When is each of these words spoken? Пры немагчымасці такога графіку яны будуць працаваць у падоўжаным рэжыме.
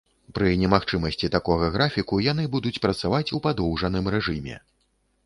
Пры 0.35 0.47
немагчымасці 0.61 1.27
такога 1.35 1.69
графіку 1.75 2.19
яны 2.31 2.45
будуць 2.55 2.73
працаваць 2.87 3.29
у 3.39 3.43
падоўжаным 3.47 4.05
рэжыме. 4.17 4.57